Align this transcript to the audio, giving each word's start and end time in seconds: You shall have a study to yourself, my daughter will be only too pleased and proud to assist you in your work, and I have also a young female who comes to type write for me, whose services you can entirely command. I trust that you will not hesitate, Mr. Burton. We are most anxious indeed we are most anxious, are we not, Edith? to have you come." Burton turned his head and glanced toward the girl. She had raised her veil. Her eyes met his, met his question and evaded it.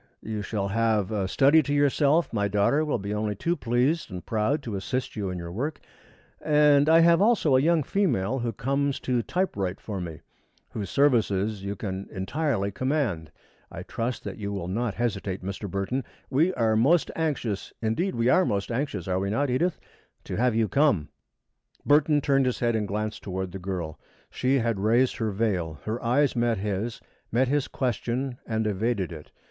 You 0.23 0.41
shall 0.41 0.69
have 0.69 1.11
a 1.11 1.27
study 1.27 1.61
to 1.61 1.71
yourself, 1.75 2.33
my 2.33 2.47
daughter 2.47 2.83
will 2.83 2.97
be 2.97 3.13
only 3.13 3.35
too 3.35 3.55
pleased 3.55 4.09
and 4.09 4.25
proud 4.25 4.63
to 4.63 4.75
assist 4.75 5.15
you 5.15 5.29
in 5.29 5.37
your 5.37 5.51
work, 5.51 5.79
and 6.43 6.89
I 6.89 7.01
have 7.01 7.21
also 7.21 7.55
a 7.55 7.61
young 7.61 7.83
female 7.83 8.39
who 8.39 8.51
comes 8.51 8.99
to 9.01 9.21
type 9.21 9.55
write 9.55 9.79
for 9.79 10.01
me, 10.01 10.21
whose 10.71 10.89
services 10.89 11.63
you 11.63 11.75
can 11.75 12.07
entirely 12.11 12.71
command. 12.71 13.31
I 13.71 13.83
trust 13.83 14.23
that 14.23 14.39
you 14.39 14.51
will 14.51 14.67
not 14.67 14.95
hesitate, 14.95 15.43
Mr. 15.43 15.69
Burton. 15.69 16.03
We 16.31 16.51
are 16.55 16.75
most 16.75 17.11
anxious 17.15 17.71
indeed 17.79 18.15
we 18.15 18.27
are 18.27 18.43
most 18.43 18.71
anxious, 18.71 19.07
are 19.07 19.19
we 19.19 19.29
not, 19.29 19.51
Edith? 19.51 19.79
to 20.23 20.35
have 20.35 20.55
you 20.55 20.67
come." 20.67 21.09
Burton 21.85 22.21
turned 22.21 22.47
his 22.47 22.57
head 22.57 22.75
and 22.75 22.87
glanced 22.87 23.21
toward 23.21 23.51
the 23.51 23.59
girl. 23.59 23.99
She 24.31 24.55
had 24.57 24.79
raised 24.79 25.17
her 25.17 25.29
veil. 25.29 25.79
Her 25.83 26.03
eyes 26.03 26.35
met 26.35 26.57
his, 26.57 27.01
met 27.31 27.47
his 27.49 27.67
question 27.67 28.39
and 28.47 28.65
evaded 28.65 29.11
it. 29.11 29.29